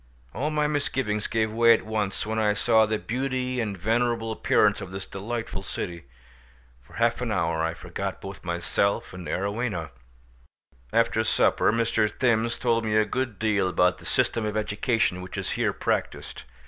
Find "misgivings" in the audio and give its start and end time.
0.65-1.27